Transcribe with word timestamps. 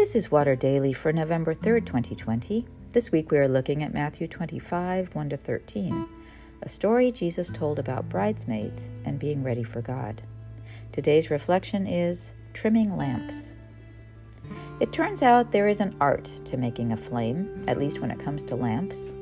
This 0.00 0.16
is 0.16 0.30
Water 0.30 0.56
Daily 0.56 0.94
for 0.94 1.12
November 1.12 1.52
3rd, 1.52 1.84
2020. 1.84 2.64
This 2.92 3.12
week 3.12 3.30
we 3.30 3.36
are 3.36 3.46
looking 3.46 3.82
at 3.82 3.92
Matthew 3.92 4.26
25, 4.26 5.14
1 5.14 5.28
to 5.28 5.36
13, 5.36 6.08
a 6.62 6.68
story 6.70 7.12
Jesus 7.12 7.50
told 7.50 7.78
about 7.78 8.08
bridesmaids 8.08 8.90
and 9.04 9.18
being 9.18 9.44
ready 9.44 9.62
for 9.62 9.82
God. 9.82 10.22
Today's 10.90 11.30
reflection 11.30 11.86
is 11.86 12.32
trimming 12.54 12.96
lamps. 12.96 13.54
It 14.80 14.90
turns 14.90 15.20
out 15.20 15.52
there 15.52 15.68
is 15.68 15.82
an 15.82 15.94
art 16.00 16.24
to 16.46 16.56
making 16.56 16.92
a 16.92 16.96
flame, 16.96 17.62
at 17.68 17.76
least 17.76 18.00
when 18.00 18.10
it 18.10 18.18
comes 18.18 18.42
to 18.44 18.56
lamps. 18.56 19.12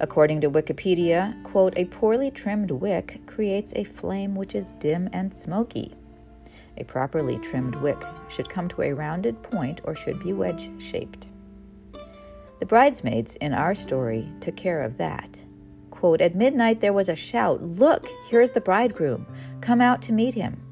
According 0.00 0.40
to 0.40 0.50
Wikipedia, 0.50 1.40
quote, 1.44 1.78
a 1.78 1.84
poorly 1.84 2.32
trimmed 2.32 2.72
wick 2.72 3.20
creates 3.26 3.74
a 3.76 3.84
flame 3.84 4.34
which 4.34 4.56
is 4.56 4.72
dim 4.72 5.08
and 5.12 5.32
smoky. 5.32 5.94
A 6.76 6.84
properly 6.84 7.38
trimmed 7.38 7.76
wick 7.76 8.02
should 8.28 8.48
come 8.48 8.68
to 8.68 8.82
a 8.82 8.92
rounded 8.92 9.42
point 9.42 9.80
or 9.84 9.94
should 9.94 10.18
be 10.22 10.32
wedge 10.32 10.70
shaped. 10.80 11.28
The 12.58 12.66
bridesmaids 12.66 13.36
in 13.36 13.52
our 13.52 13.74
story 13.74 14.28
took 14.40 14.56
care 14.56 14.82
of 14.82 14.96
that. 14.96 15.44
Quote, 15.90 16.20
At 16.20 16.34
midnight 16.34 16.80
there 16.80 16.92
was 16.92 17.08
a 17.08 17.16
shout, 17.16 17.62
Look, 17.62 18.08
here's 18.28 18.50
the 18.50 18.60
bridegroom. 18.60 19.26
Come 19.60 19.80
out 19.80 20.02
to 20.02 20.12
meet 20.12 20.34
him. 20.34 20.62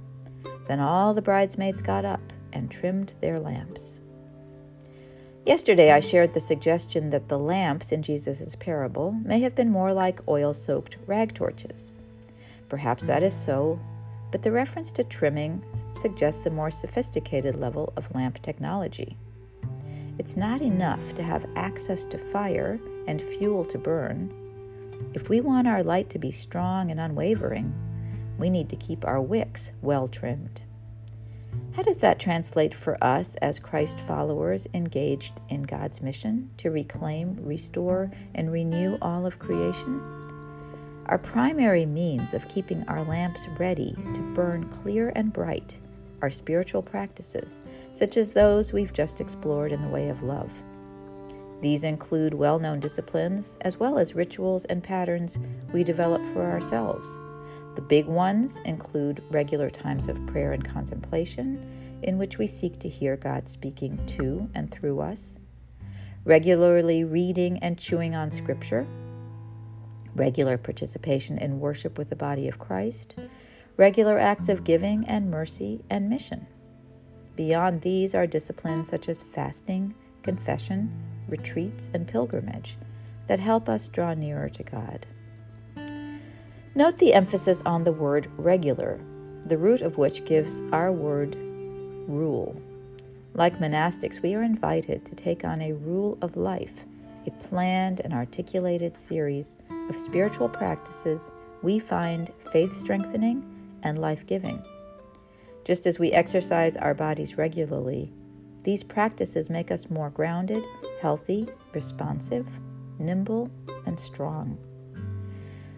Then 0.66 0.80
all 0.80 1.14
the 1.14 1.22
bridesmaids 1.22 1.82
got 1.82 2.04
up 2.04 2.32
and 2.52 2.70
trimmed 2.70 3.14
their 3.20 3.38
lamps. 3.38 4.00
Yesterday 5.44 5.92
I 5.92 6.00
shared 6.00 6.32
the 6.32 6.40
suggestion 6.40 7.10
that 7.10 7.28
the 7.28 7.38
lamps 7.38 7.92
in 7.92 8.02
Jesus' 8.02 8.56
parable 8.56 9.12
may 9.12 9.40
have 9.40 9.54
been 9.54 9.70
more 9.70 9.92
like 9.92 10.26
oil 10.26 10.54
soaked 10.54 10.96
rag 11.06 11.34
torches. 11.34 11.92
Perhaps 12.70 13.06
that 13.06 13.22
is 13.22 13.36
so, 13.36 13.78
but 14.34 14.42
the 14.42 14.50
reference 14.50 14.90
to 14.90 15.04
trimming 15.04 15.62
suggests 15.92 16.44
a 16.44 16.50
more 16.50 16.68
sophisticated 16.68 17.54
level 17.54 17.92
of 17.96 18.12
lamp 18.16 18.42
technology. 18.42 19.16
It's 20.18 20.36
not 20.36 20.60
enough 20.60 21.14
to 21.14 21.22
have 21.22 21.46
access 21.54 22.04
to 22.06 22.18
fire 22.18 22.80
and 23.06 23.22
fuel 23.22 23.64
to 23.66 23.78
burn. 23.78 24.34
If 25.14 25.28
we 25.28 25.40
want 25.40 25.68
our 25.68 25.84
light 25.84 26.10
to 26.10 26.18
be 26.18 26.32
strong 26.32 26.90
and 26.90 26.98
unwavering, 26.98 27.72
we 28.36 28.50
need 28.50 28.68
to 28.70 28.76
keep 28.76 29.04
our 29.04 29.22
wicks 29.22 29.70
well 29.82 30.08
trimmed. 30.08 30.62
How 31.76 31.84
does 31.84 31.98
that 31.98 32.18
translate 32.18 32.74
for 32.74 32.98
us 33.04 33.36
as 33.36 33.60
Christ 33.60 34.00
followers 34.00 34.66
engaged 34.74 35.42
in 35.48 35.62
God's 35.62 36.02
mission 36.02 36.50
to 36.56 36.72
reclaim, 36.72 37.38
restore, 37.40 38.10
and 38.34 38.50
renew 38.50 38.98
all 39.00 39.26
of 39.26 39.38
creation? 39.38 40.23
Our 41.06 41.18
primary 41.18 41.84
means 41.84 42.32
of 42.32 42.48
keeping 42.48 42.82
our 42.88 43.04
lamps 43.04 43.46
ready 43.58 43.94
to 44.14 44.32
burn 44.34 44.64
clear 44.70 45.12
and 45.14 45.30
bright 45.30 45.78
are 46.22 46.30
spiritual 46.30 46.80
practices, 46.80 47.62
such 47.92 48.16
as 48.16 48.30
those 48.30 48.72
we've 48.72 48.92
just 48.92 49.20
explored 49.20 49.70
in 49.70 49.82
the 49.82 49.88
way 49.88 50.08
of 50.08 50.22
love. 50.22 50.62
These 51.60 51.84
include 51.84 52.32
well 52.32 52.58
known 52.58 52.80
disciplines 52.80 53.58
as 53.60 53.78
well 53.78 53.98
as 53.98 54.14
rituals 54.14 54.64
and 54.64 54.82
patterns 54.82 55.38
we 55.74 55.84
develop 55.84 56.22
for 56.28 56.50
ourselves. 56.50 57.20
The 57.74 57.82
big 57.82 58.06
ones 58.06 58.60
include 58.64 59.22
regular 59.30 59.68
times 59.68 60.08
of 60.08 60.24
prayer 60.26 60.52
and 60.52 60.66
contemplation, 60.66 62.00
in 62.02 62.16
which 62.16 62.38
we 62.38 62.46
seek 62.46 62.78
to 62.78 62.88
hear 62.88 63.16
God 63.18 63.46
speaking 63.46 64.00
to 64.06 64.48
and 64.54 64.70
through 64.70 65.00
us, 65.00 65.38
regularly 66.24 67.04
reading 67.04 67.58
and 67.58 67.78
chewing 67.78 68.14
on 68.14 68.30
Scripture 68.30 68.86
regular 70.14 70.56
participation 70.58 71.38
in 71.38 71.60
worship 71.60 71.98
with 71.98 72.10
the 72.10 72.16
body 72.16 72.48
of 72.48 72.58
Christ, 72.58 73.16
regular 73.76 74.18
acts 74.18 74.48
of 74.48 74.64
giving 74.64 75.04
and 75.06 75.30
mercy 75.30 75.84
and 75.90 76.08
mission. 76.08 76.46
Beyond 77.36 77.82
these 77.82 78.14
are 78.14 78.26
disciplines 78.26 78.88
such 78.88 79.08
as 79.08 79.22
fasting, 79.22 79.94
confession, 80.22 80.92
retreats, 81.28 81.90
and 81.92 82.06
pilgrimage 82.06 82.76
that 83.26 83.40
help 83.40 83.68
us 83.68 83.88
draw 83.88 84.14
nearer 84.14 84.48
to 84.50 84.62
God. 84.62 85.06
Note 86.76 86.98
the 86.98 87.14
emphasis 87.14 87.62
on 87.64 87.84
the 87.84 87.92
word 87.92 88.28
regular, 88.36 89.00
the 89.46 89.58
root 89.58 89.80
of 89.80 89.98
which 89.98 90.24
gives 90.24 90.60
our 90.72 90.92
word 90.92 91.36
rule. 92.08 92.60
Like 93.32 93.58
monastics, 93.58 94.22
we 94.22 94.34
are 94.34 94.42
invited 94.42 95.04
to 95.06 95.14
take 95.14 95.44
on 95.44 95.60
a 95.60 95.72
rule 95.72 96.18
of 96.22 96.36
life, 96.36 96.84
a 97.26 97.30
planned 97.30 98.00
and 98.00 98.12
articulated 98.12 98.96
series 98.96 99.56
of 99.88 99.98
spiritual 99.98 100.48
practices 100.48 101.30
we 101.62 101.78
find 101.78 102.30
faith 102.52 102.76
strengthening 102.76 103.44
and 103.82 103.98
life 103.98 104.26
giving. 104.26 104.62
Just 105.64 105.86
as 105.86 105.98
we 105.98 106.12
exercise 106.12 106.76
our 106.76 106.94
bodies 106.94 107.38
regularly, 107.38 108.12
these 108.64 108.84
practices 108.84 109.50
make 109.50 109.70
us 109.70 109.90
more 109.90 110.10
grounded, 110.10 110.64
healthy, 111.00 111.48
responsive, 111.72 112.58
nimble, 112.98 113.50
and 113.86 113.98
strong. 113.98 114.58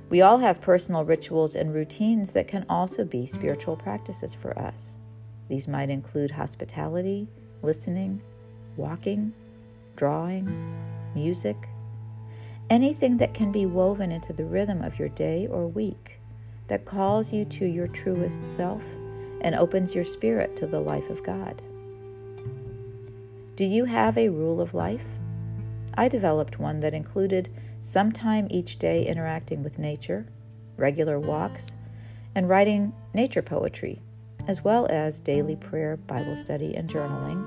We 0.09 0.23
all 0.23 0.39
have 0.39 0.61
personal 0.61 1.05
rituals 1.05 1.57
and 1.57 1.75
routines 1.75 2.33
that 2.33 2.47
can 2.47 2.65
also 2.69 3.05
be 3.05 3.27
spiritual 3.27 3.77
practices 3.77 4.35
for 4.35 4.57
us. 4.57 4.99
These 5.49 5.67
might 5.67 5.91
include 5.91 6.33
hospitality, 6.33 7.29
listening, 7.63 8.23
walking, 8.77 9.33
drawing, 9.97 10.47
music, 11.17 11.69
anything 12.71 13.17
that 13.17 13.35
can 13.35 13.51
be 13.51 13.67
woven 13.67 14.13
into 14.13 14.33
the 14.33 14.45
rhythm 14.45 14.83
of 14.83 15.01
your 15.01 15.09
day 15.09 15.49
or 15.49 15.67
week 15.67 16.21
that 16.69 16.85
calls 16.85 17.33
you 17.33 17.45
to 17.45 17.67
your 17.67 17.89
truest 17.89 18.45
self 18.45 18.97
and 19.41 19.55
opens 19.55 19.95
your 19.95 20.05
spirit 20.05 20.55
to 20.57 20.67
the 20.67 20.81
life 20.81 21.11
of 21.11 21.25
God. 21.25 21.63
Do 23.57 23.65
you 23.65 23.87
have 23.87 24.19
a 24.19 24.29
rule 24.29 24.61
of 24.61 24.75
life? 24.75 25.19
I 25.95 26.09
developed 26.09 26.59
one 26.59 26.81
that 26.81 26.93
included 26.93 27.49
some 27.81 28.13
time 28.13 28.49
each 28.51 28.79
day 28.79 29.07
interacting 29.07 29.63
with 29.63 29.79
nature, 29.79 30.27
regular 30.77 31.19
walks, 31.19 31.77
and 32.35 32.49
writing 32.49 32.93
nature 33.15 33.43
poetry, 33.43 34.03
as 34.47 34.63
well 34.63 34.87
as 34.91 35.23
daily 35.23 35.57
prayer, 35.57 35.97
Bible 35.97 36.37
study, 36.37 36.75
and 36.77 36.91
journaling, 36.91 37.47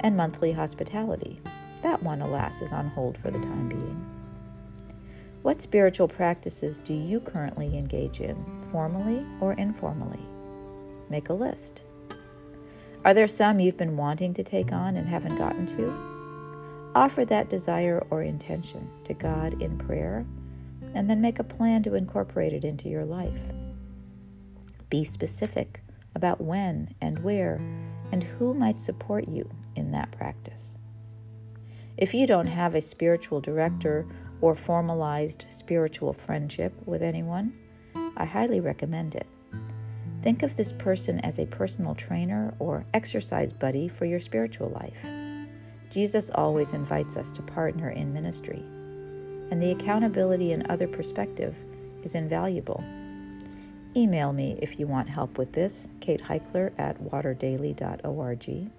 and 0.00 0.16
monthly 0.16 0.52
hospitality. 0.52 1.40
That 1.82 2.02
one, 2.02 2.20
alas, 2.20 2.60
is 2.60 2.72
on 2.72 2.88
hold 2.88 3.16
for 3.16 3.30
the 3.30 3.40
time 3.40 3.68
being. 3.68 4.04
What 5.42 5.62
spiritual 5.62 6.08
practices 6.08 6.78
do 6.78 6.92
you 6.92 7.20
currently 7.20 7.78
engage 7.78 8.20
in, 8.20 8.36
formally 8.62 9.24
or 9.40 9.52
informally? 9.54 10.26
Make 11.08 11.28
a 11.28 11.34
list. 11.34 11.84
Are 13.04 13.14
there 13.14 13.28
some 13.28 13.60
you've 13.60 13.76
been 13.76 13.96
wanting 13.96 14.34
to 14.34 14.42
take 14.42 14.72
on 14.72 14.96
and 14.96 15.08
haven't 15.08 15.38
gotten 15.38 15.66
to? 15.68 16.92
Offer 16.94 17.24
that 17.26 17.48
desire 17.48 18.04
or 18.10 18.22
intention 18.22 18.90
to 19.04 19.14
God 19.14 19.62
in 19.62 19.78
prayer, 19.78 20.26
and 20.94 21.08
then 21.08 21.20
make 21.20 21.38
a 21.38 21.44
plan 21.44 21.82
to 21.84 21.94
incorporate 21.94 22.52
it 22.52 22.64
into 22.64 22.88
your 22.88 23.04
life. 23.04 23.52
Be 24.90 25.04
specific 25.04 25.82
about 26.14 26.40
when 26.40 26.94
and 27.00 27.20
where 27.20 27.60
and 28.10 28.24
who 28.24 28.54
might 28.54 28.80
support 28.80 29.28
you 29.28 29.48
in 29.76 29.92
that 29.92 30.10
practice. 30.10 30.76
If 31.98 32.14
you 32.14 32.26
don't 32.28 32.46
have 32.46 32.76
a 32.76 32.80
spiritual 32.80 33.40
director 33.40 34.06
or 34.40 34.54
formalized 34.54 35.46
spiritual 35.50 36.12
friendship 36.12 36.72
with 36.86 37.02
anyone, 37.02 37.52
I 38.16 38.24
highly 38.24 38.60
recommend 38.60 39.16
it. 39.16 39.26
Think 40.22 40.44
of 40.44 40.56
this 40.56 40.72
person 40.72 41.18
as 41.20 41.40
a 41.40 41.46
personal 41.46 41.96
trainer 41.96 42.54
or 42.60 42.84
exercise 42.94 43.52
buddy 43.52 43.88
for 43.88 44.04
your 44.04 44.20
spiritual 44.20 44.68
life. 44.68 45.04
Jesus 45.90 46.30
always 46.32 46.72
invites 46.72 47.16
us 47.16 47.32
to 47.32 47.42
partner 47.42 47.90
in 47.90 48.14
ministry, 48.14 48.62
and 49.50 49.60
the 49.60 49.72
accountability 49.72 50.52
and 50.52 50.70
other 50.70 50.86
perspective 50.86 51.56
is 52.04 52.14
invaluable. 52.14 52.84
Email 53.96 54.32
me 54.32 54.56
if 54.62 54.78
you 54.78 54.86
want 54.86 55.08
help 55.08 55.36
with 55.36 55.52
this, 55.52 55.88
Kate 55.98 56.22
Heichler 56.22 56.70
at 56.78 57.02
waterdaily.org. 57.02 58.70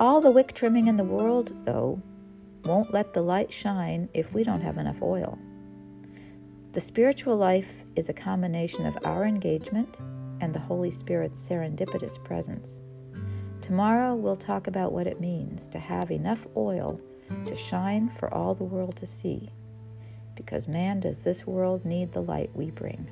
All 0.00 0.22
the 0.22 0.30
wick 0.30 0.54
trimming 0.54 0.88
in 0.88 0.96
the 0.96 1.04
world, 1.04 1.52
though, 1.66 2.00
won't 2.64 2.90
let 2.90 3.12
the 3.12 3.20
light 3.20 3.52
shine 3.52 4.08
if 4.14 4.32
we 4.32 4.44
don't 4.44 4.62
have 4.62 4.78
enough 4.78 5.02
oil. 5.02 5.38
The 6.72 6.80
spiritual 6.80 7.36
life 7.36 7.82
is 7.96 8.08
a 8.08 8.14
combination 8.14 8.86
of 8.86 8.96
our 9.04 9.26
engagement 9.26 9.98
and 10.40 10.54
the 10.54 10.58
Holy 10.58 10.90
Spirit's 10.90 11.46
serendipitous 11.46 12.22
presence. 12.24 12.80
Tomorrow 13.60 14.14
we'll 14.14 14.36
talk 14.36 14.68
about 14.68 14.92
what 14.92 15.06
it 15.06 15.20
means 15.20 15.68
to 15.68 15.78
have 15.78 16.10
enough 16.10 16.46
oil 16.56 16.98
to 17.44 17.54
shine 17.54 18.08
for 18.08 18.32
all 18.32 18.54
the 18.54 18.64
world 18.64 18.96
to 18.96 19.06
see, 19.06 19.50
because 20.34 20.66
man 20.66 21.00
does 21.00 21.24
this 21.24 21.46
world 21.46 21.84
need 21.84 22.12
the 22.12 22.22
light 22.22 22.48
we 22.54 22.70
bring. 22.70 23.06